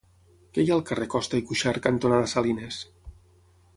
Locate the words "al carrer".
0.77-1.07